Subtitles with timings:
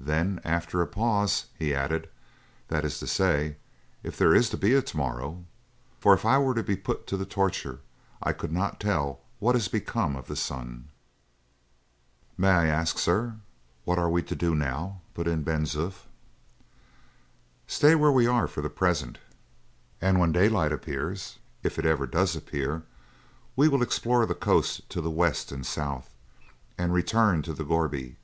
[0.00, 2.08] Then, after a pause, he added:
[2.68, 3.56] "That is to say,
[4.02, 5.44] if there is to be a to morrow;
[6.00, 7.80] for if I were to be put to the torture,
[8.22, 10.88] I could not tell what has become of the sun."
[12.38, 13.34] "May I ask, sir,
[13.84, 16.06] what we are to do now?" put in Ben Zoof.
[17.66, 19.18] "Stay where we are for the present;
[20.00, 22.84] and when daylight appears if it ever does appear
[23.56, 26.14] we will explore the coast to the west and south,
[26.78, 28.16] and return to the gourbi.